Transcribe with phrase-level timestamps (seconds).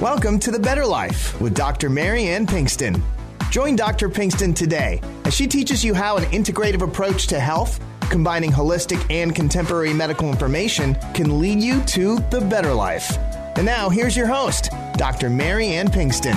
[0.00, 1.90] Welcome to The Better Life with Dr.
[1.90, 3.02] Marianne Pinkston.
[3.50, 4.08] Join Dr.
[4.08, 9.34] Pinkston today as she teaches you how an integrative approach to health, combining holistic and
[9.34, 13.18] contemporary medical information, can lead you to the better life.
[13.56, 15.28] And now, here's your host, Dr.
[15.30, 16.36] Marianne Pinkston.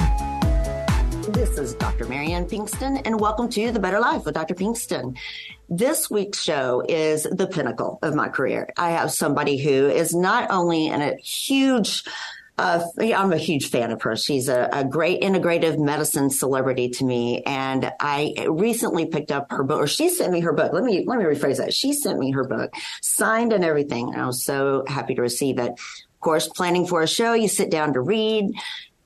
[1.32, 2.08] This is Dr.
[2.08, 4.56] Marianne Pinkston, and welcome to The Better Life with Dr.
[4.56, 5.16] Pinkston.
[5.70, 8.74] This week's show is the pinnacle of my career.
[8.76, 12.04] I have somebody who is not only in a huge
[12.58, 14.16] uh, I'm a huge fan of her.
[14.16, 17.42] She's a, a, great integrative medicine celebrity to me.
[17.44, 20.74] And I recently picked up her book, or she sent me her book.
[20.74, 21.74] Let me, let me rephrase that.
[21.74, 24.14] She sent me her book, signed and everything.
[24.14, 25.72] And I was so happy to receive it.
[25.72, 28.52] Of course, planning for a show, you sit down to read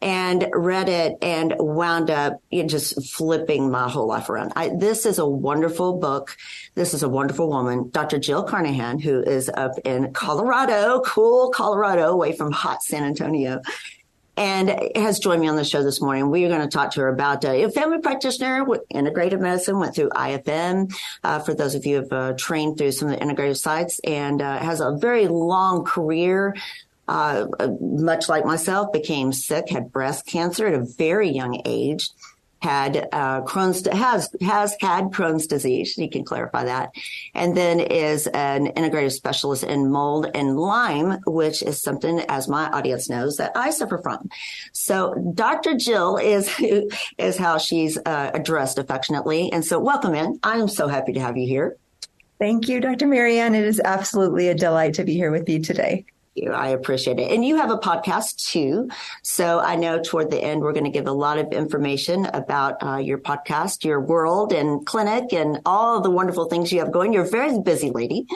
[0.05, 4.53] and read it and wound up just flipping my whole life around.
[4.55, 6.37] I, this is a wonderful book.
[6.75, 8.19] This is a wonderful woman, Dr.
[8.19, 13.61] Jill Carnahan, who is up in Colorado, cool Colorado, away from hot San Antonio
[14.37, 16.29] and has joined me on the show this morning.
[16.29, 19.79] We are going to talk to her about uh, a family practitioner with integrative medicine,
[19.79, 20.93] went through IFM.
[21.23, 23.99] Uh, for those of you who have uh, trained through some of the integrative sites
[24.03, 26.53] and uh, has a very long career
[27.07, 27.47] uh,
[27.79, 32.09] much like myself, became sick, had breast cancer at a very young age,
[32.65, 35.93] had uh, Crohn's has has had Crohn's disease.
[35.93, 36.91] He can clarify that,
[37.35, 42.67] and then is an integrative specialist in mold and Lyme, which is something, as my
[42.71, 44.29] audience knows, that I suffer from.
[44.71, 45.75] So, Dr.
[45.75, 46.49] Jill is
[47.17, 50.39] is how she's uh, addressed affectionately, and so welcome in.
[50.41, 51.77] I'm so happy to have you here.
[52.39, 53.05] Thank you, Dr.
[53.05, 53.55] Marianne.
[53.55, 56.51] It is absolutely a delight to be here with you today you.
[56.51, 57.31] I appreciate it.
[57.31, 58.89] And you have a podcast too.
[59.23, 62.83] So I know toward the end, we're going to give a lot of information about
[62.83, 67.13] uh, your podcast, your world and clinic and all the wonderful things you have going.
[67.13, 68.27] You're a very busy lady.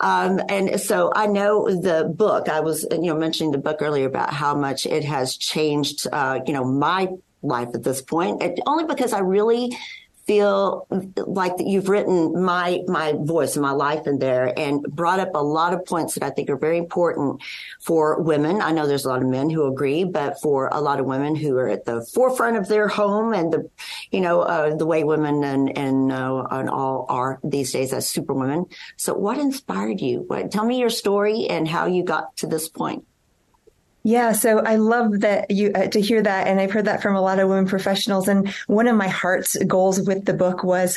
[0.00, 4.06] Um, and so I know the book, I was, you know, mentioning the book earlier
[4.06, 7.08] about how much it has changed, uh, you know, my
[7.42, 9.76] life at this point, it, only because I really
[10.30, 10.86] feel
[11.16, 15.34] like that you've written my my voice and my life in there and brought up
[15.34, 17.42] a lot of points that I think are very important
[17.80, 18.62] for women.
[18.62, 21.34] I know there's a lot of men who agree, but for a lot of women
[21.34, 23.68] who are at the forefront of their home and the,
[24.12, 28.08] you know, uh, the way women and and, uh, and all are these days as
[28.08, 28.66] superwomen.
[28.96, 30.22] So, what inspired you?
[30.28, 33.04] What, tell me your story and how you got to this point.
[34.02, 37.16] Yeah, so I love that you uh, to hear that, and I've heard that from
[37.16, 38.28] a lot of women professionals.
[38.28, 40.96] And one of my heart's goals with the book was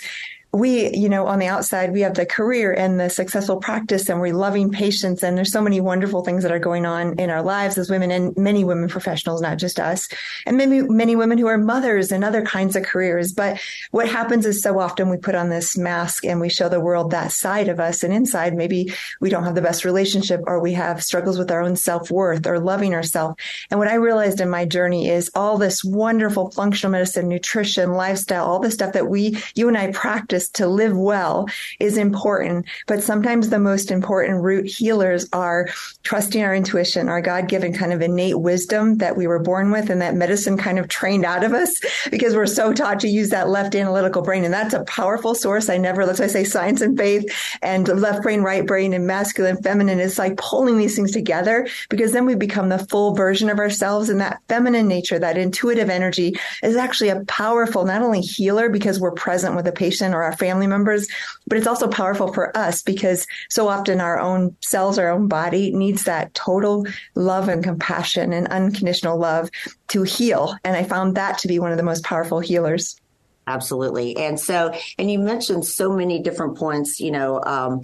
[0.53, 4.21] we, you know, on the outside, we have the career and the successful practice and
[4.21, 5.23] we're loving patients.
[5.23, 8.11] And there's so many wonderful things that are going on in our lives as women
[8.11, 10.07] and many women professionals, not just us.
[10.45, 13.31] And maybe many women who are mothers and other kinds of careers.
[13.31, 13.59] But
[13.89, 17.09] what happens is so often we put on this mask and we show the world
[17.11, 20.73] that side of us and inside maybe we don't have the best relationship or we
[20.73, 23.41] have struggles with our own self worth or loving ourselves.
[23.71, 28.45] And what I realized in my journey is all this wonderful functional medicine, nutrition, lifestyle,
[28.45, 31.47] all the stuff that we, you and I practice to live well
[31.79, 32.65] is important.
[32.87, 35.69] But sometimes the most important root healers are
[36.03, 39.89] trusting our intuition, our God given kind of innate wisdom that we were born with
[39.89, 43.29] and that medicine kind of trained out of us because we're so taught to use
[43.29, 44.43] that left analytical brain.
[44.43, 45.69] And that's a powerful source.
[45.69, 47.25] I never, that's why I say science and faith
[47.61, 49.99] and left brain, right brain and masculine, feminine.
[49.99, 54.09] It's like pulling these things together because then we become the full version of ourselves.
[54.09, 58.99] And that feminine nature, that intuitive energy is actually a powerful, not only healer because
[58.99, 61.07] we're present with a patient or our family members,
[61.47, 65.71] but it's also powerful for us because so often our own cells, our own body
[65.71, 66.85] needs that total
[67.15, 69.49] love and compassion and unconditional love
[69.89, 70.55] to heal.
[70.63, 72.99] And I found that to be one of the most powerful healers.
[73.45, 74.15] Absolutely.
[74.15, 77.81] And so, and you mentioned so many different points, you know, um,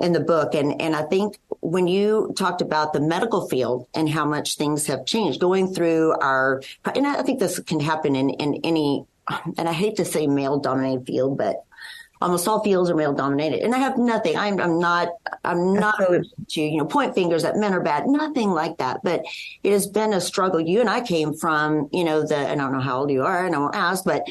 [0.00, 0.54] in the book.
[0.54, 4.86] And, and I think when you talked about the medical field and how much things
[4.86, 6.62] have changed going through our,
[6.94, 9.04] and I think this can happen in, in any,
[9.56, 11.64] and I hate to say male dominated field, but
[12.20, 13.60] almost all fields are male dominated.
[13.60, 14.36] And i have nothing.
[14.36, 15.08] I'm, I'm not
[15.44, 15.96] i'm not
[16.48, 19.00] to you know point fingers that men are bad nothing like that.
[19.02, 19.24] But
[19.62, 20.60] it has been a struggle.
[20.60, 23.22] You and i came from you know the and i don't know how old you
[23.22, 24.26] are and i won't ask but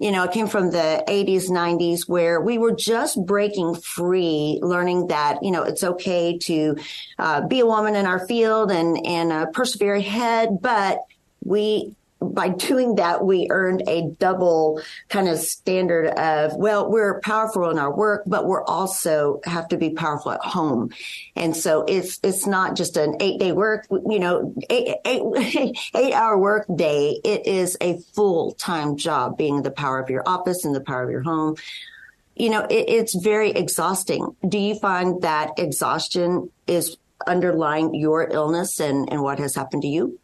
[0.00, 5.08] You know, I came from the 80s, 90s where we were just breaking free, learning
[5.08, 6.76] that, you know, it's okay to
[7.18, 10.62] uh, be a woman in our field and, and uh, persevere ahead.
[10.62, 11.00] But
[11.44, 17.70] we by doing that, we earned a double kind of standard of, well, we're powerful
[17.70, 20.90] in our work, but we're also have to be powerful at home.
[21.34, 25.22] And so it's, it's not just an eight day work, you know, eight, eight,
[25.94, 27.20] eight hour work day.
[27.24, 31.02] It is a full time job being the power of your office and the power
[31.02, 31.56] of your home.
[32.36, 34.36] You know, it, it's very exhausting.
[34.46, 39.88] Do you find that exhaustion is underlying your illness and, and what has happened to
[39.88, 40.18] you?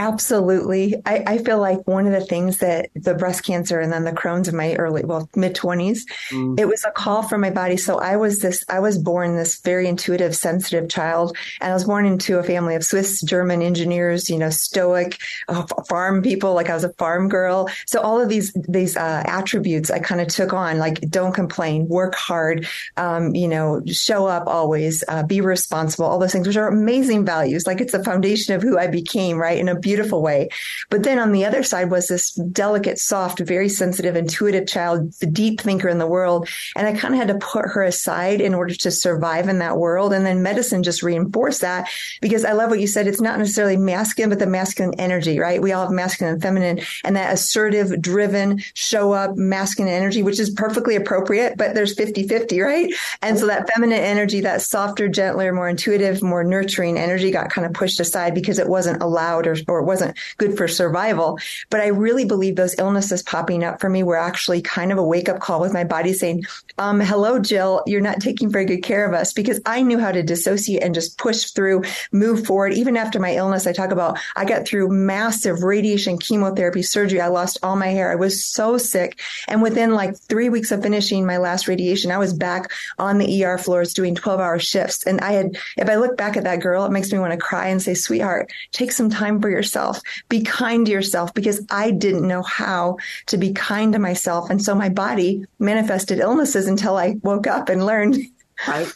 [0.00, 0.94] Absolutely.
[1.04, 4.12] I, I, feel like one of the things that the breast cancer and then the
[4.12, 6.58] Crohn's in my early, well, mid twenties, mm.
[6.58, 7.76] it was a call from my body.
[7.76, 11.36] So I was this, I was born this very intuitive, sensitive child.
[11.60, 15.18] And I was born into a family of Swiss German engineers, you know, stoic
[15.48, 16.54] uh, farm people.
[16.54, 17.68] Like I was a farm girl.
[17.86, 21.86] So all of these, these, uh, attributes I kind of took on, like don't complain,
[21.88, 22.66] work hard,
[22.96, 27.26] um, you know, show up always, uh, be responsible, all those things, which are amazing
[27.26, 27.66] values.
[27.66, 29.58] Like it's the foundation of who I became, right?
[29.58, 30.48] In a beautiful way.
[30.88, 35.26] But then on the other side was this delicate, soft, very sensitive, intuitive child, the
[35.26, 36.48] deep thinker in the world.
[36.76, 39.78] And I kind of had to put her aside in order to survive in that
[39.78, 40.12] world.
[40.12, 41.88] And then medicine just reinforced that
[42.20, 43.08] because I love what you said.
[43.08, 45.60] It's not necessarily masculine, but the masculine energy, right?
[45.60, 50.38] We all have masculine and feminine and that assertive, driven, show up masculine energy, which
[50.38, 52.94] is perfectly appropriate, but there's 50 50, right?
[53.22, 57.66] And so that feminine energy, that softer, gentler, more intuitive, more nurturing energy got kind
[57.66, 61.38] of pushed aside because it wasn't allowed or, or it wasn't good for survival.
[61.70, 65.04] But I really believe those illnesses popping up for me were actually kind of a
[65.04, 66.44] wake up call with my body saying,
[66.78, 70.12] um, hello, Jill, you're not taking very good care of us because I knew how
[70.12, 71.82] to dissociate and just push through,
[72.12, 72.72] move forward.
[72.74, 77.20] Even after my illness, I talk about I got through massive radiation, chemotherapy, surgery.
[77.20, 78.10] I lost all my hair.
[78.10, 79.20] I was so sick.
[79.48, 83.44] And within like three weeks of finishing my last radiation, I was back on the
[83.44, 85.06] ER floors doing 12 hour shifts.
[85.06, 87.38] And I had, if I look back at that girl, it makes me want to
[87.38, 90.00] cry and say, sweetheart, take some time for yourself yourself.
[90.28, 92.96] Be kind to yourself because I didn't know how
[93.26, 94.48] to be kind to myself.
[94.48, 98.16] And so my body manifested illnesses until I woke up and learned.
[98.68, 98.94] Right.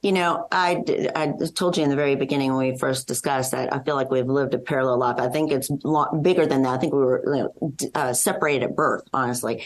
[0.00, 0.82] You know, I,
[1.14, 4.10] I told you in the very beginning when we first discussed that I feel like
[4.10, 5.16] we've lived a parallel life.
[5.18, 5.68] I think it's
[6.22, 6.70] bigger than that.
[6.70, 9.62] I think we were you know, uh, separated at birth, honestly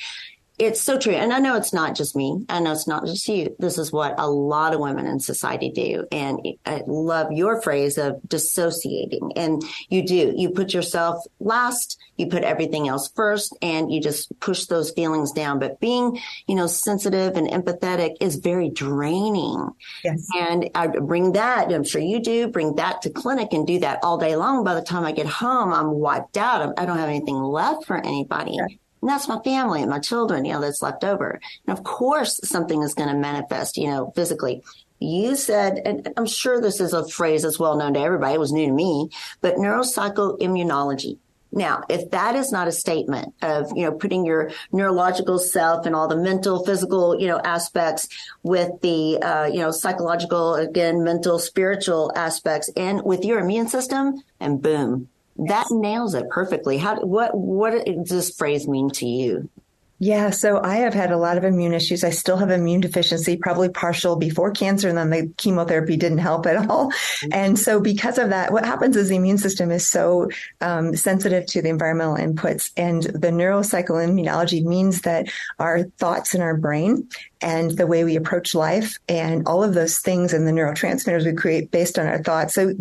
[0.59, 1.13] it's so true.
[1.13, 2.45] And I know it's not just me.
[2.49, 3.55] I know it's not just you.
[3.59, 6.07] This is what a lot of women in society do.
[6.11, 9.33] And I love your phrase of dissociating.
[9.37, 10.33] And you do.
[10.37, 15.33] You put yourself last, you put everything else first, and you just push those feelings
[15.33, 15.59] down.
[15.59, 19.69] But being, you know, sensitive and empathetic is very draining.
[20.05, 20.27] Yes.
[20.39, 24.01] And I bring that, I'm sure you do, bring that to clinic and do that
[24.03, 24.65] all day long.
[24.65, 26.73] By the time I get home, I'm wiped out.
[26.79, 28.59] I don't have anything left for anybody.
[29.07, 31.41] And that's my family and my children, you know, that's left over.
[31.65, 34.65] And of course, something is going to manifest, you know, physically.
[34.99, 38.35] You said, and I'm sure this is a phrase that's well known to everybody.
[38.35, 39.11] It was new to me,
[39.43, 41.19] but neuropsychoimmunology.
[41.53, 45.95] Now, if that is not a statement of, you know, putting your neurological self and
[45.95, 48.09] all the mental, physical, you know, aspects
[48.43, 54.21] with the, uh, you know, psychological, again, mental, spiritual aspects and with your immune system
[54.41, 56.79] and boom, that nails it perfectly.
[56.79, 59.49] How what what does this phrase mean to you?
[59.99, 62.05] Yeah, so I have had a lot of immune issues.
[62.05, 66.45] I still have immune deficiency, probably partial before cancer, and then the chemotherapy didn't help
[66.45, 66.91] at all.
[66.91, 67.33] Mm-hmm.
[67.33, 70.29] And so, because of that, what happens is the immune system is so
[70.61, 76.59] um, sensitive to the environmental inputs, and the neuropsychoimmunology means that our thoughts in our
[76.59, 77.09] brain
[77.41, 81.33] and the way we approach life and all of those things and the neurotransmitters we
[81.33, 82.55] create based on our thoughts.
[82.55, 82.75] So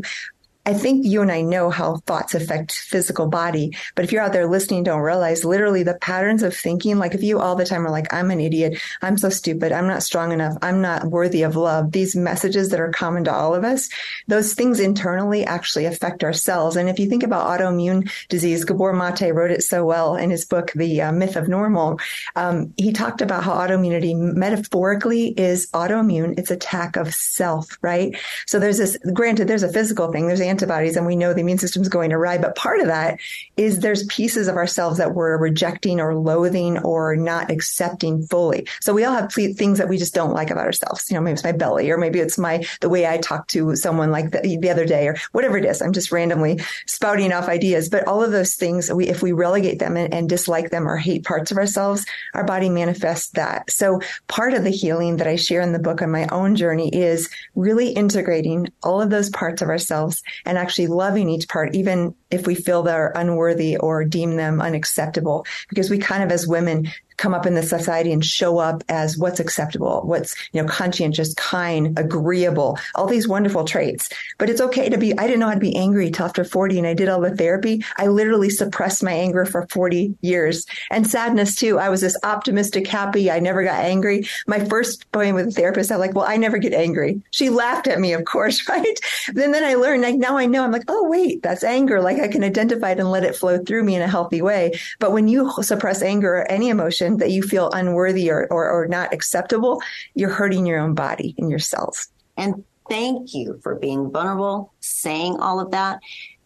[0.65, 3.77] I think you and I know how thoughts affect physical body.
[3.93, 7.21] But if you're out there listening, don't realize literally the patterns of thinking, like if
[7.21, 8.79] you all the time are like, I'm an idiot.
[9.01, 9.71] I'm so stupid.
[9.71, 10.57] I'm not strong enough.
[10.63, 11.91] I'm not worthy of love.
[11.91, 13.89] These messages that are common to all of us,
[14.27, 16.75] those things internally actually affect our cells.
[16.75, 20.45] And if you think about autoimmune disease, Gabor Mate wrote it so well in his
[20.45, 21.99] book, The uh, Myth of Normal.
[22.35, 26.39] Um, he talked about how autoimmunity metaphorically is autoimmune.
[26.39, 28.17] It's attack of self, right?
[28.47, 30.25] So there's this, granted, there's a physical thing.
[30.25, 32.37] There's antibodies and we know the immune system's going awry.
[32.37, 33.19] But part of that
[33.57, 38.67] is there's pieces of ourselves that we're rejecting or loathing or not accepting fully.
[38.79, 41.09] So we all have things that we just don't like about ourselves.
[41.09, 43.75] You know, maybe it's my belly or maybe it's my, the way I talk to
[43.75, 45.81] someone like the, the other day or whatever it is.
[45.81, 47.89] I'm just randomly spouting off ideas.
[47.89, 50.95] But all of those things, we, if we relegate them and, and dislike them or
[50.95, 53.69] hate parts of ourselves, our body manifests that.
[53.69, 56.89] So part of the healing that I share in the book on my own journey
[56.93, 62.15] is really integrating all of those parts of ourselves and actually loving each part, even
[62.31, 66.87] if we feel they're unworthy or deem them unacceptable because we kind of as women
[67.17, 71.33] come up in the society and show up as what's acceptable, what's, you know, conscientious,
[71.35, 74.09] kind, agreeable, all these wonderful traits.
[74.37, 76.79] But it's okay to be, I didn't know how to be angry till after 40
[76.79, 77.83] and I did all the therapy.
[77.97, 81.79] I literally suppressed my anger for 40 years and sadness too.
[81.79, 83.31] I was this optimistic, happy.
[83.31, 84.27] I never got angry.
[84.47, 87.21] My first point with a therapist, I'm like, well, I never get angry.
[87.31, 88.99] She laughed at me, of course, right?
[89.33, 92.01] then, then I learned, like, now I know I'm like, oh, wait, that's anger.
[92.01, 94.79] Like I can identify it and let it flow through me in a healthy way.
[94.99, 98.87] But when you suppress anger or any emotion, that you feel unworthy or, or, or
[98.87, 99.81] not acceptable,
[100.15, 102.09] you're hurting your own body and your cells.
[102.35, 105.99] And thank you for being vulnerable, saying all of that,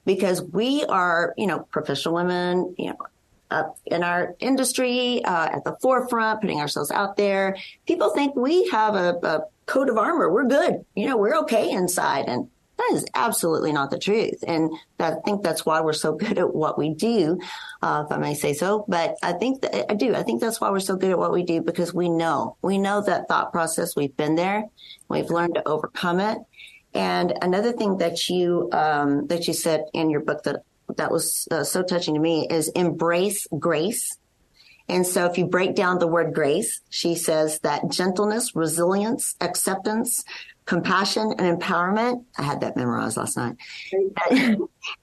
[0.06, 2.98] because we are, you know, professional women, you know,
[3.52, 7.58] up in our industry, uh, at the forefront, putting ourselves out there.
[7.88, 10.32] People think we have a, a coat of armor.
[10.32, 10.86] We're good.
[10.96, 12.26] You know, we're okay inside.
[12.28, 14.42] And that is absolutely not the truth.
[14.48, 17.40] And I think that's why we're so good at what we do,
[17.82, 18.86] uh, if I may say so.
[18.88, 20.16] But I think that I do.
[20.16, 22.78] I think that's why we're so good at what we do because we know, we
[22.78, 23.96] know that thought process.
[23.96, 24.64] We've been there.
[25.10, 26.38] We've learned to overcome it.
[26.94, 30.64] And another thing that you, um, that you said in your book that,
[30.98, 34.18] that was uh, so touching to me is embrace grace.
[34.88, 40.24] And so if you break down the word grace, she says that gentleness, resilience, acceptance,
[40.70, 42.24] compassion and empowerment.
[42.38, 43.56] I had that memorized last night.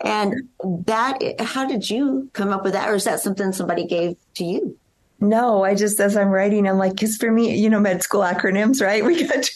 [0.01, 2.89] and that, how did you come up with that?
[2.89, 4.79] Or is that something somebody gave to you?
[5.19, 8.21] No, I just, as I'm writing, I'm like, because for me, you know, med school
[8.21, 9.05] acronyms, right?
[9.07, 9.49] We got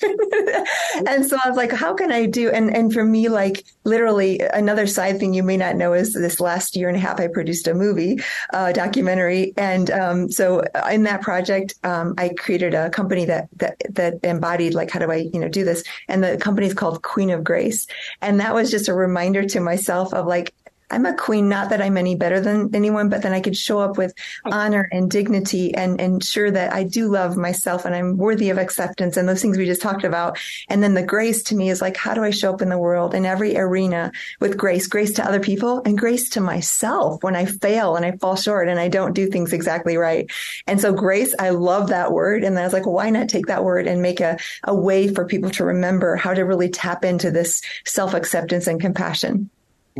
[1.06, 2.50] and so I was like, how can I do?
[2.50, 6.40] And, and for me, like literally another side thing you may not know is this
[6.40, 8.20] last year and a half, I produced a movie,
[8.54, 9.52] uh, documentary.
[9.56, 14.74] And, um, so in that project, um, I created a company that, that, that embodied
[14.74, 15.84] like, how do I, you know, do this?
[16.08, 17.86] And the company is called Queen of Grace.
[18.22, 20.54] And that was just a reminder to myself of like,
[20.90, 23.78] I'm a queen, not that I'm any better than anyone, but then I could show
[23.78, 24.12] up with
[24.44, 24.50] oh.
[24.52, 29.16] honor and dignity and ensure that I do love myself and I'm worthy of acceptance
[29.16, 30.38] and those things we just talked about.
[30.68, 32.78] And then the grace to me is like, how do I show up in the
[32.78, 37.36] world in every arena with grace, grace to other people and grace to myself when
[37.36, 40.30] I fail and I fall short and I don't do things exactly right.
[40.66, 42.44] And so grace, I love that word.
[42.44, 45.08] And then I was like, why not take that word and make a, a way
[45.08, 49.50] for people to remember how to really tap into this self acceptance and compassion.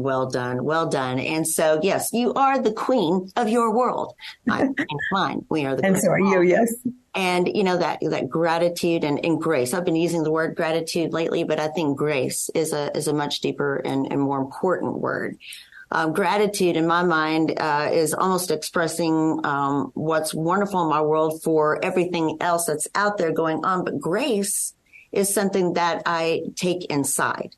[0.03, 0.65] Well done.
[0.65, 1.19] Well done.
[1.19, 4.15] And so, yes, you are the queen of your world.
[4.47, 5.47] Mine.
[5.49, 6.43] We are the And so are you.
[6.43, 6.73] Yes.
[7.15, 9.75] And you know, that, that gratitude and, and grace.
[9.75, 13.13] I've been using the word gratitude lately, but I think grace is a, is a
[13.13, 15.37] much deeper and, and more important word.
[15.93, 21.43] Um, gratitude in my mind uh, is almost expressing um, what's wonderful in my world
[21.43, 23.85] for everything else that's out there going on.
[23.85, 24.75] But grace
[25.11, 27.57] is something that I take inside.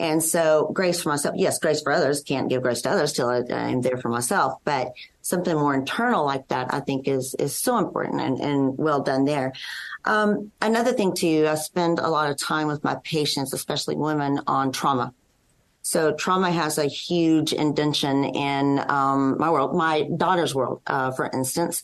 [0.00, 3.28] And so grace for myself, yes, grace for others can't give grace to others till
[3.28, 7.76] I'm there for myself, but something more internal like that, I think is, is so
[7.76, 9.52] important and, and well done there.
[10.06, 14.40] Um, another thing too, I spend a lot of time with my patients, especially women
[14.46, 15.12] on trauma.
[15.82, 21.28] So trauma has a huge indention in, um, my world, my daughter's world, uh, for
[21.30, 21.82] instance.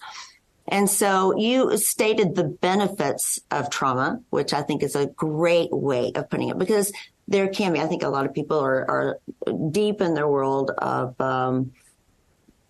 [0.69, 6.13] And so you stated the benefits of trauma, which I think is a great way
[6.15, 6.91] of putting it because
[7.29, 7.81] there can be.
[7.81, 9.19] I think a lot of people are, are
[9.71, 11.73] deep in their world of um,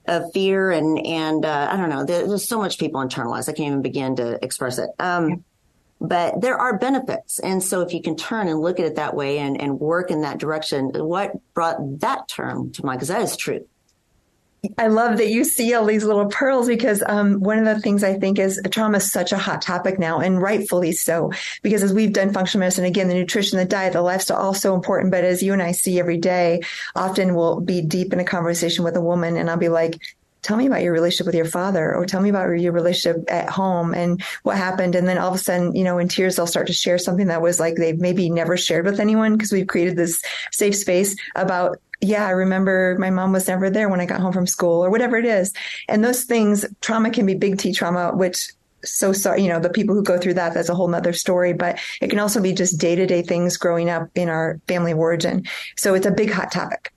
[0.07, 2.05] of fear and and uh, I don't know.
[2.05, 3.49] There's so much people internalize.
[3.49, 4.91] I can't even begin to express it.
[4.99, 5.45] Um,
[6.01, 9.15] but there are benefits, and so if you can turn and look at it that
[9.15, 12.99] way and and work in that direction, what brought that term to mind?
[12.99, 13.67] Because that is true.
[14.79, 18.03] I love that you see all these little pearls because um, one of the things
[18.03, 21.33] I think is trauma is such a hot topic now, and rightfully so.
[21.63, 24.75] Because as we've done functional medicine, again, the nutrition, the diet, the lifestyle, all so
[24.75, 25.11] important.
[25.11, 26.61] But as you and I see every day,
[26.95, 29.99] often we'll be deep in a conversation with a woman, and I'll be like,
[30.47, 33.51] tell me about your relationship with your father or tell me about your relationship at
[33.51, 34.95] home and what happened.
[34.95, 37.27] And then all of a sudden, you know, in tears, they'll start to share something
[37.27, 41.17] that was like they've maybe never shared with anyone because we've created this safe space
[41.35, 44.85] about yeah, I remember my mom was never there when I got home from school
[44.85, 45.53] or whatever it is.
[45.89, 48.51] And those things, trauma can be big T trauma, which
[48.85, 51.53] so sorry, you know, the people who go through that, that's a whole nother story,
[51.53, 54.93] but it can also be just day to day things growing up in our family
[54.93, 55.45] of origin.
[55.77, 56.93] So it's a big hot topic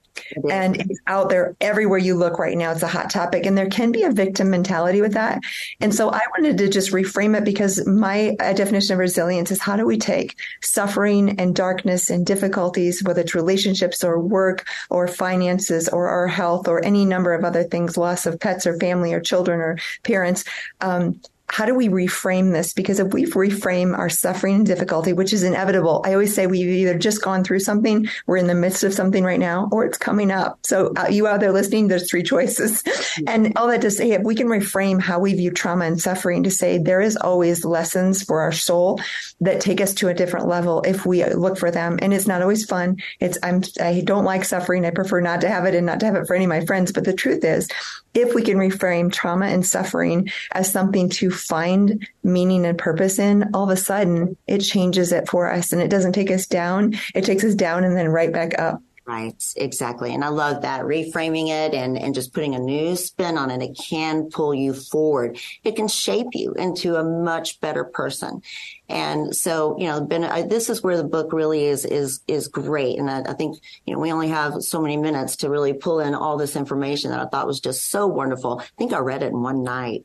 [0.50, 2.72] and it's out there everywhere you look right now.
[2.72, 5.40] It's a hot topic and there can be a victim mentality with that.
[5.80, 9.76] And so I wanted to just reframe it because my definition of resilience is how
[9.76, 15.88] do we take suffering and darkness and difficulties, whether it's relationships or work or finances
[15.88, 19.20] or our health or any number of other things, loss of pets or family or
[19.20, 20.44] children or parents,
[20.80, 21.20] um,
[21.50, 22.72] how do we reframe this?
[22.72, 26.68] Because if we reframe our suffering and difficulty, which is inevitable, I always say we've
[26.68, 29.98] either just gone through something, we're in the midst of something right now, or it's
[29.98, 30.60] coming up.
[30.64, 32.84] So uh, you out there listening, there's three choices.
[33.26, 36.44] And all that to say, if we can reframe how we view trauma and suffering
[36.44, 39.00] to say there is always lessons for our soul
[39.40, 41.98] that take us to a different level if we look for them.
[42.00, 42.98] And it's not always fun.
[43.18, 44.84] It's, I'm, I don't like suffering.
[44.84, 46.64] I prefer not to have it and not to have it for any of my
[46.64, 46.92] friends.
[46.92, 47.68] But the truth is,
[48.14, 53.50] if we can reframe trauma and suffering as something to find meaning and purpose in,
[53.54, 56.94] all of a sudden it changes it for us and it doesn't take us down.
[57.14, 58.82] It takes us down and then right back up.
[59.10, 60.14] Right, exactly.
[60.14, 63.60] And I love that reframing it and, and just putting a new spin on it.
[63.60, 65.36] It can pull you forward.
[65.64, 68.40] It can shape you into a much better person.
[68.88, 72.46] And so, you know, ben, I, this is where the book really is, is, is
[72.46, 73.00] great.
[73.00, 75.98] And I, I, think, you know, we only have so many minutes to really pull
[75.98, 78.60] in all this information that I thought was just so wonderful.
[78.60, 80.04] I think I read it in one night.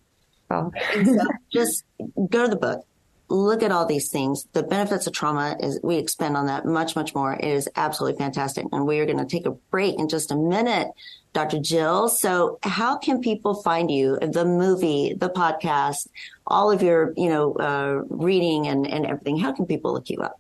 [0.50, 0.72] Oh.
[1.06, 1.84] so just
[2.32, 2.84] go to the book
[3.28, 4.48] look at all these things.
[4.54, 7.34] The benefits of trauma is we expend on that much, much more.
[7.34, 8.66] It is absolutely fantastic.
[8.72, 10.90] And we are going to take a break in just a minute,
[11.34, 11.60] Dr.
[11.60, 12.10] Jill.
[12.10, 14.18] So how can people find you?
[14.22, 16.08] The movie, the podcast,
[16.46, 19.38] all of your, you know, uh, reading and, and everything.
[19.38, 20.40] How can people look you up?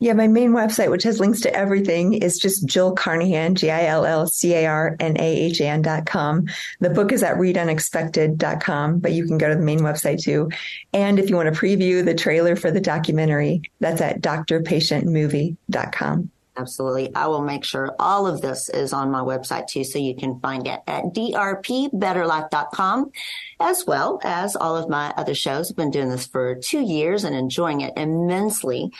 [0.00, 6.06] Yeah, my main website, which has links to everything, is just Jill Carnahan, G-I-L-L-C-A-R-N-A-H-A-N dot
[6.06, 6.46] com.
[6.78, 10.50] The book is at readunexpected.com, but you can go to the main website too.
[10.92, 16.30] And if you want to preview the trailer for the documentary, that's at drpatientmovie.com.
[16.56, 17.12] Absolutely.
[17.14, 20.40] I will make sure all of this is on my website too, so you can
[20.40, 23.12] find it at drpbetterlife.com,
[23.60, 25.70] as well as all of my other shows.
[25.70, 28.90] I've been doing this for two years and enjoying it immensely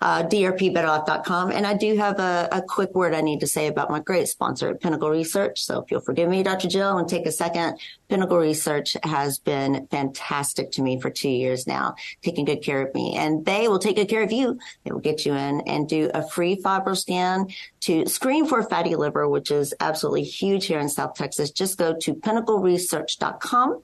[0.00, 0.22] uh.
[0.28, 4.28] And I do have a, a, quick word I need to say about my great
[4.28, 5.62] sponsor, Pinnacle Research.
[5.62, 6.68] So if you'll forgive me, Dr.
[6.68, 7.78] Jill, and take a second,
[8.08, 12.94] Pinnacle Research has been fantastic to me for two years now, taking good care of
[12.94, 13.16] me.
[13.16, 14.58] And they will take good care of you.
[14.84, 19.28] They will get you in and do a free FibroScan to screen for fatty liver,
[19.28, 21.50] which is absolutely huge here in South Texas.
[21.50, 23.82] Just go to pinnacleresearch.com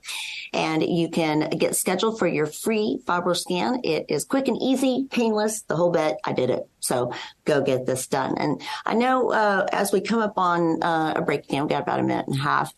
[0.53, 3.81] and you can get scheduled for your free FibroScan.
[3.83, 6.04] It is quick and easy, painless, the whole bit.
[6.25, 6.63] I did it.
[6.81, 7.13] So
[7.45, 8.37] go get this done.
[8.39, 11.83] And I know, uh, as we come up on uh, a break again, we've got
[11.83, 12.73] about a minute and a half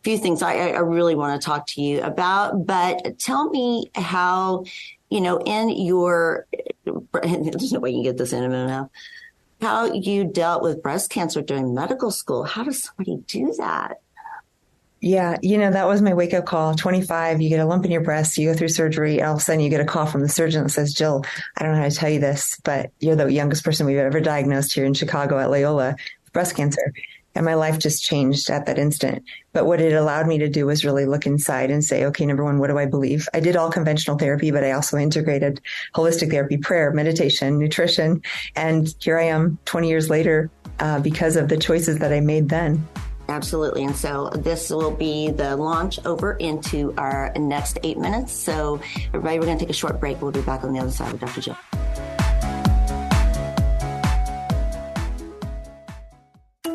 [0.00, 3.90] A few things I, I really want to talk to you about, but tell me
[3.94, 4.64] how,
[5.10, 6.46] you know, in your,
[6.84, 8.90] there's no way you can get this in a minute now,
[9.60, 12.44] how you dealt with breast cancer during medical school.
[12.44, 14.00] How does somebody do that?
[15.00, 16.74] Yeah, you know, that was my wake up call.
[16.74, 19.40] 25, you get a lump in your breast, you go through surgery, all of a
[19.40, 21.24] sudden you get a call from the surgeon that says, Jill,
[21.56, 24.20] I don't know how to tell you this, but you're the youngest person we've ever
[24.20, 26.92] diagnosed here in Chicago at Loyola with breast cancer.
[27.36, 29.22] And my life just changed at that instant.
[29.52, 32.42] But what it allowed me to do was really look inside and say, okay, number
[32.42, 33.28] one, what do I believe?
[33.32, 35.60] I did all conventional therapy, but I also integrated
[35.94, 38.22] holistic therapy, prayer, meditation, nutrition.
[38.56, 42.48] And here I am 20 years later uh, because of the choices that I made
[42.48, 42.84] then.
[43.28, 43.84] Absolutely.
[43.84, 48.32] And so this will be the launch over into our next eight minutes.
[48.32, 50.20] So everybody, we're going to take a short break.
[50.22, 51.40] We'll be back on the other side with Dr.
[51.42, 51.56] Jill.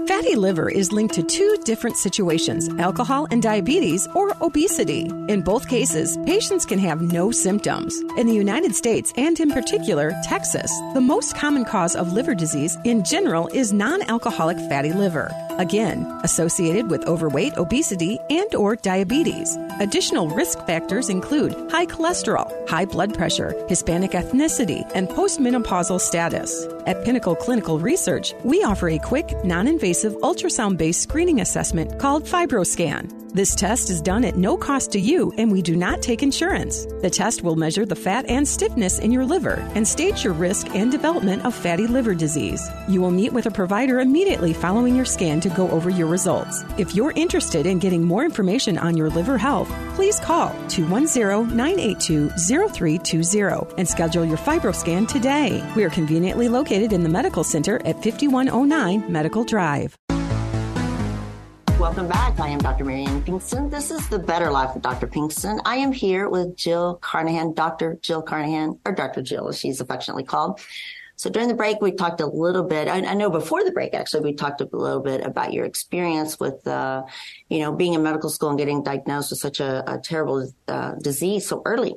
[0.07, 5.09] Fatty liver is linked to two different situations alcohol and diabetes or obesity.
[5.27, 7.99] In both cases, patients can have no symptoms.
[8.15, 12.77] In the United States, and in particular, Texas, the most common cause of liver disease
[12.85, 19.57] in general is non alcoholic fatty liver again associated with overweight obesity and or diabetes.
[19.79, 26.65] Additional risk factors include high cholesterol high blood pressure hispanic ethnicity and postmenopausal status.
[26.85, 33.55] At pinnacle clinical research we offer a quick non-invasive ultrasound-based screening assessment called fibroscan this
[33.55, 36.85] test is done at no cost to you, and we do not take insurance.
[37.01, 40.73] The test will measure the fat and stiffness in your liver and stage your risk
[40.75, 42.69] and development of fatty liver disease.
[42.87, 46.63] You will meet with a provider immediately following your scan to go over your results.
[46.77, 52.29] If you're interested in getting more information on your liver health, please call 210 982
[52.29, 55.67] 0320 and schedule your fibroscan today.
[55.75, 59.97] We are conveniently located in the Medical Center at 5109 Medical Drive.
[61.83, 62.39] Welcome back.
[62.39, 62.85] I am Dr.
[62.85, 63.69] Marianne Pinkston.
[63.69, 65.05] This is The Better Life with Dr.
[65.05, 65.59] Pinkston.
[65.65, 67.99] I am here with Jill Carnahan, Dr.
[68.01, 69.21] Jill Carnahan, or Dr.
[69.21, 70.61] Jill as she's affectionately called.
[71.17, 72.87] So during the break, we talked a little bit.
[72.87, 76.39] I, I, know before the break, actually, we talked a little bit about your experience
[76.39, 77.03] with, uh,
[77.49, 80.95] you know, being in medical school and getting diagnosed with such a, a terrible uh,
[81.01, 81.95] disease so early.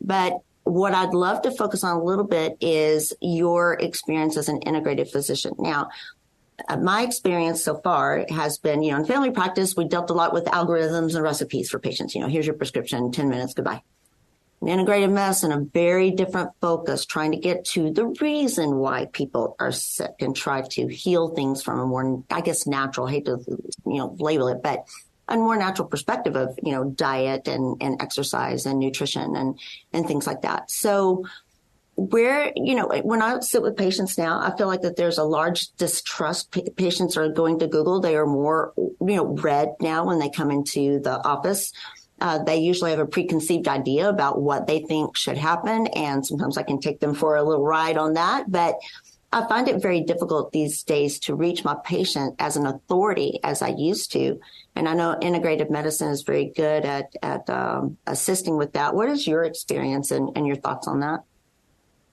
[0.00, 4.60] But what I'd love to focus on a little bit is your experience as an
[4.60, 5.54] integrative physician.
[5.58, 5.88] Now,
[6.80, 10.32] my experience so far has been, you know, in family practice, we dealt a lot
[10.32, 12.14] with algorithms and recipes for patients.
[12.14, 13.82] You know, here's your prescription, 10 minutes, goodbye.
[14.60, 19.54] In integrative medicine, a very different focus, trying to get to the reason why people
[19.60, 23.26] are sick and try to heal things from a more, I guess, natural, I hate
[23.26, 23.38] to,
[23.86, 24.84] you know, label it, but
[25.28, 29.60] a more natural perspective of, you know, diet and, and exercise and nutrition and,
[29.92, 30.70] and things like that.
[30.70, 31.24] So
[31.98, 35.24] where, you know, when I sit with patients now, I feel like that there's a
[35.24, 36.56] large distrust.
[36.76, 38.00] Patients are going to Google.
[38.00, 41.72] They are more, you know, read now when they come into the office.
[42.20, 45.88] Uh, they usually have a preconceived idea about what they think should happen.
[45.88, 48.48] And sometimes I can take them for a little ride on that.
[48.48, 48.76] But
[49.32, 53.60] I find it very difficult these days to reach my patient as an authority as
[53.60, 54.38] I used to.
[54.76, 58.94] And I know integrative medicine is very good at, at um, assisting with that.
[58.94, 61.24] What is your experience and, and your thoughts on that?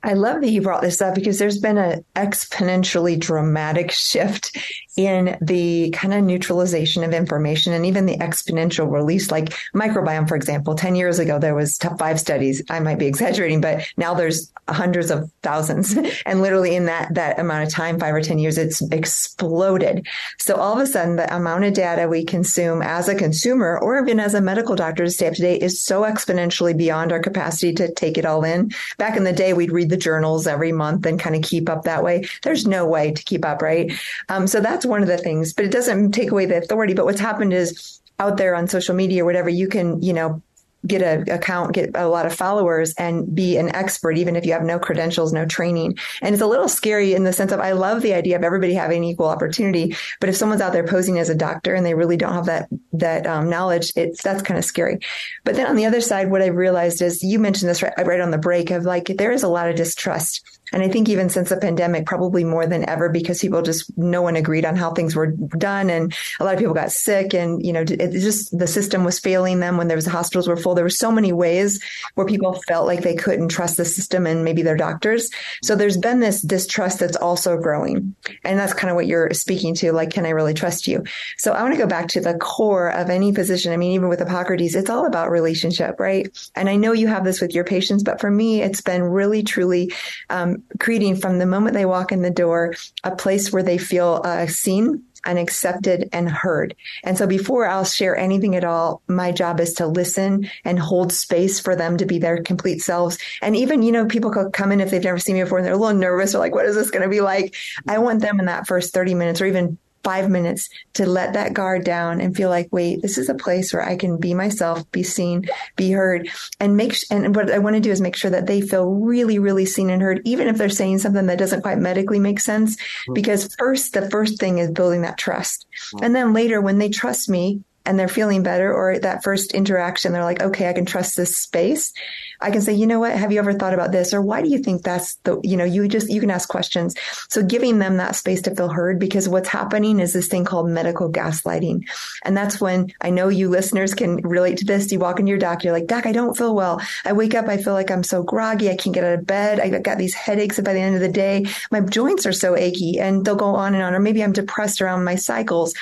[0.06, 4.56] I love that you brought this up because there's been an exponentially dramatic shift
[4.98, 10.36] in the kind of neutralization of information and even the exponential release, like microbiome, for
[10.36, 10.76] example.
[10.76, 12.64] 10 years ago, there was top five studies.
[12.70, 15.98] I might be exaggerating, but now there's hundreds of thousands.
[16.26, 20.08] and literally in that, that amount of time, five or 10 years, it's exploded.
[20.40, 24.02] So all of a sudden, the amount of data we consume as a consumer or
[24.02, 27.20] even as a medical doctor to stay up to date is so exponentially beyond our
[27.20, 28.72] capacity to take it all in.
[28.98, 31.84] Back in the day, we'd read the journals every month and kind of keep up
[31.84, 32.28] that way.
[32.44, 33.92] There's no way to keep up, right?
[34.30, 36.94] Um, so that's one of the things, but it doesn't take away the authority.
[36.94, 40.42] But what's happened is out there on social media or whatever, you can, you know,
[40.86, 44.54] get a account, get a lot of followers and be an expert, even if you
[44.54, 45.98] have no credentials, no training.
[46.22, 48.74] And it's a little scary in the sense of I love the idea of everybody
[48.74, 49.96] having equal opportunity.
[50.20, 52.70] But if someone's out there posing as a doctor and they really don't have that,
[52.94, 55.00] that um, knowledge, it's, that's kind of scary.
[55.44, 58.22] But then on the other side, what I've realized is you mentioned this right, right
[58.22, 61.30] on the break of like, there is a lot of distrust and I think even
[61.30, 64.92] since the pandemic, probably more than ever, because people just, no one agreed on how
[64.92, 65.90] things were done.
[65.90, 69.20] And a lot of people got sick and, you know, it just, the system was
[69.20, 70.76] failing them when there was hospitals were full.
[70.76, 71.84] There were so many ways
[72.16, 75.30] where people felt like they couldn't trust the system and maybe their doctors.
[75.62, 78.16] So there's been this distrust that's also growing.
[78.44, 79.92] And that's kind of what you're speaking to.
[79.92, 81.04] Like, can I really trust you?
[81.38, 83.72] So I want to go back to the core of any physician.
[83.72, 86.28] I mean, even with Hippocrates, it's all about relationship, right?
[86.56, 89.44] And I know you have this with your patients, but for me, it's been really,
[89.44, 89.94] truly,
[90.30, 94.22] um, creating from the moment they walk in the door a place where they feel
[94.24, 96.76] uh, seen and accepted and heard.
[97.04, 101.12] And so before I'll share anything at all, my job is to listen and hold
[101.12, 103.18] space for them to be their complete selves.
[103.42, 105.66] And even, you know, people could come in if they've never seen me before and
[105.66, 107.56] they're a little nervous or like, what is this going to be like?
[107.88, 111.54] I want them in that first 30 minutes or even five minutes to let that
[111.54, 114.90] guard down and feel like, wait, this is a place where I can be myself,
[114.92, 116.94] be seen, be heard, and make.
[116.94, 119.66] Sh- and what I want to do is make sure that they feel really, really
[119.66, 122.78] seen and heard, even if they're saying something that doesn't quite medically make sense.
[122.78, 123.14] Mm-hmm.
[123.14, 125.66] Because first, the first thing is building that trust,
[125.96, 126.06] mm-hmm.
[126.06, 130.14] and then later, when they trust me, and they're feeling better or that first interaction,
[130.14, 131.94] they're like, okay, I can trust this space.
[132.42, 133.16] I can say, you know what?
[133.16, 134.14] Have you ever thought about this?
[134.14, 136.96] Or why do you think that's the, you know, you just, you can ask questions.
[137.30, 140.70] So giving them that space to feel heard because what's happening is this thing called
[140.70, 141.88] medical gaslighting.
[142.24, 144.92] And that's when I know you listeners can relate to this.
[144.92, 146.82] You walk into your doc you're like, doc, I don't feel well.
[147.04, 148.70] I wake up, I feel like I'm so groggy.
[148.70, 149.60] I can't get out of bed.
[149.60, 150.60] i've got these headaches.
[150.60, 153.74] By the end of the day, my joints are so achy and they'll go on
[153.74, 153.94] and on.
[153.94, 155.74] Or maybe I'm depressed around my cycles.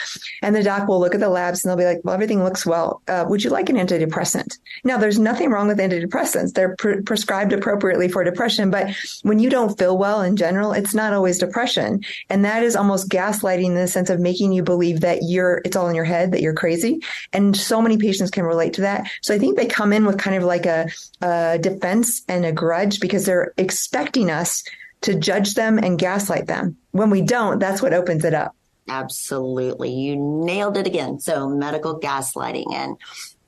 [0.41, 2.65] And the doc will look at the labs and they'll be like, well, everything looks
[2.65, 3.01] well.
[3.07, 4.57] Uh, would you like an antidepressant?
[4.83, 6.53] Now, there's nothing wrong with antidepressants.
[6.53, 10.93] They're pre- prescribed appropriately for depression, but when you don't feel well in general, it's
[10.93, 12.01] not always depression.
[12.29, 15.75] And that is almost gaslighting in the sense of making you believe that you're, it's
[15.75, 17.01] all in your head, that you're crazy.
[17.31, 19.09] And so many patients can relate to that.
[19.21, 20.89] So I think they come in with kind of like a,
[21.21, 24.63] a defense and a grudge because they're expecting us
[25.01, 26.77] to judge them and gaslight them.
[26.91, 28.55] When we don't, that's what opens it up.
[28.87, 29.93] Absolutely.
[29.93, 31.19] You nailed it again.
[31.19, 32.97] So medical gaslighting and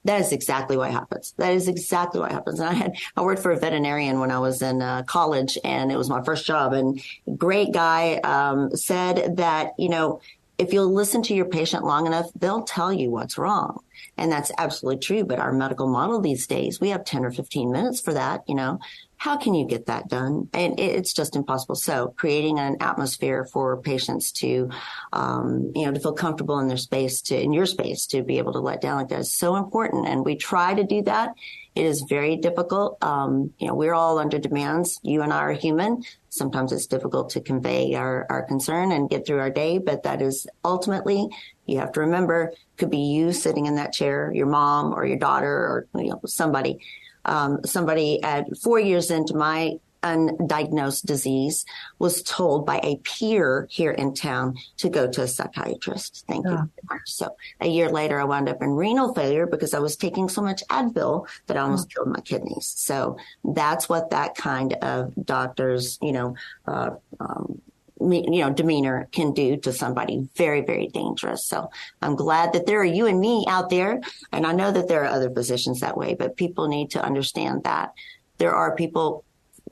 [0.05, 1.33] that is exactly what happens.
[1.37, 2.59] That is exactly what happens.
[2.59, 5.91] And I had, I worked for a veterinarian when I was in uh, college and
[5.91, 7.01] it was my first job and
[7.37, 10.21] great guy, um, said that, you know,
[10.57, 13.79] if you'll listen to your patient long enough, they'll tell you what's wrong.
[14.17, 15.23] And that's absolutely true.
[15.23, 18.55] But our medical model these days, we have 10 or 15 minutes for that, you
[18.55, 18.79] know,
[19.17, 20.49] how can you get that done?
[20.53, 21.75] And it's just impossible.
[21.75, 24.69] So creating an atmosphere for patients to,
[25.13, 28.37] um, you know, to feel comfortable in their space to, in your space to be
[28.37, 30.07] able to let down like that is so important.
[30.07, 31.33] And we try to do that.
[31.75, 32.97] It is very difficult.
[33.01, 34.99] Um, you know, we're all under demands.
[35.01, 36.03] You and I are human.
[36.35, 40.21] Sometimes it's difficult to convey our, our concern and get through our day, but that
[40.21, 41.27] is ultimately,
[41.65, 45.17] you have to remember, could be you sitting in that chair, your mom or your
[45.17, 46.79] daughter or, you know, somebody.
[47.27, 51.65] Um, somebody at four years into my undiagnosed disease,
[51.99, 56.23] was told by a peer here in town to go to a psychiatrist.
[56.27, 56.69] Thank you.
[57.05, 60.41] So a year later, I wound up in renal failure because I was taking so
[60.41, 62.67] much Advil that I almost killed my kidneys.
[62.75, 66.35] So that's what that kind of doctor's, you know,
[66.67, 67.61] uh, um,
[67.99, 71.45] you know, demeanor can do to somebody very, very dangerous.
[71.45, 71.69] So
[72.01, 74.01] I'm glad that there are you and me out there.
[74.31, 77.63] And I know that there are other physicians that way, but people need to understand
[77.63, 77.93] that
[78.37, 79.23] there are people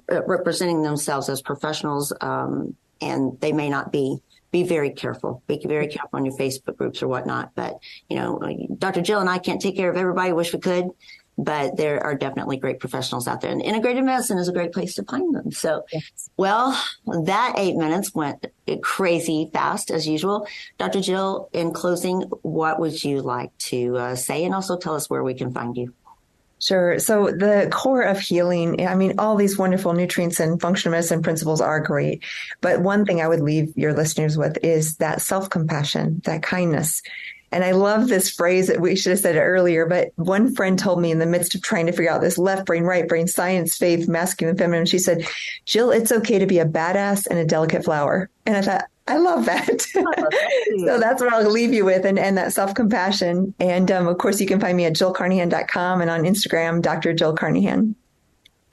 [0.09, 4.19] representing themselves as professionals, um, and they may not be.
[4.51, 5.41] Be very careful.
[5.47, 7.55] Be very careful on your Facebook groups or whatnot.
[7.55, 8.39] But, you know,
[8.77, 9.01] Dr.
[9.01, 10.31] Jill and I can't take care of everybody.
[10.31, 10.91] Wish we could
[11.37, 14.95] but there are definitely great professionals out there and integrative medicine is a great place
[14.95, 15.51] to find them.
[15.51, 16.29] So, yes.
[16.37, 16.79] well,
[17.25, 18.45] that eight minutes went
[18.81, 20.47] crazy fast as usual.
[20.77, 21.01] Dr.
[21.01, 25.23] Jill, in closing, what would you like to uh, say and also tell us where
[25.23, 25.93] we can find you?
[26.63, 26.97] Sure.
[26.97, 31.59] So the core of healing, I mean, all these wonderful nutrients and functional medicine principles
[31.59, 32.23] are great.
[32.61, 37.01] But one thing I would leave your listeners with is that self compassion, that kindness.
[37.51, 41.01] And I love this phrase that we should have said earlier, but one friend told
[41.01, 43.77] me in the midst of trying to figure out this left brain, right brain, science,
[43.77, 45.27] faith, masculine, feminine, she said,
[45.65, 48.29] Jill, it's okay to be a badass and a delicate flower.
[48.45, 49.81] And I thought, I love that.
[50.85, 53.53] so that's what I'll leave you with and, and that self compassion.
[53.59, 57.13] And um, of course, you can find me at jillcarnahan.com and on Instagram, Dr.
[57.13, 57.95] Jill Carnahan.